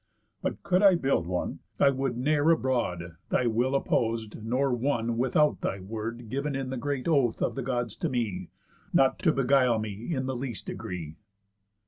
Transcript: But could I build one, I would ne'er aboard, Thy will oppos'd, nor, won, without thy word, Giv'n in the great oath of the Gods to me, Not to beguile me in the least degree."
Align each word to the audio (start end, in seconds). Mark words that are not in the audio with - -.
But 0.41 0.63
could 0.63 0.81
I 0.81 0.95
build 0.95 1.27
one, 1.27 1.59
I 1.79 1.91
would 1.91 2.17
ne'er 2.17 2.49
aboard, 2.49 3.17
Thy 3.29 3.45
will 3.45 3.73
oppos'd, 3.75 4.43
nor, 4.43 4.73
won, 4.73 5.15
without 5.15 5.61
thy 5.61 5.79
word, 5.79 6.27
Giv'n 6.27 6.55
in 6.55 6.71
the 6.71 6.77
great 6.77 7.07
oath 7.07 7.39
of 7.39 7.53
the 7.53 7.61
Gods 7.61 7.95
to 7.97 8.09
me, 8.09 8.49
Not 8.93 9.19
to 9.19 9.31
beguile 9.31 9.77
me 9.77 10.11
in 10.11 10.25
the 10.25 10.35
least 10.35 10.65
degree." 10.65 11.17